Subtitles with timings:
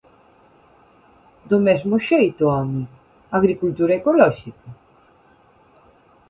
[1.49, 2.81] Do mesmo xeito, ¡home!,
[3.39, 4.69] ¿agricultura ecolóxica?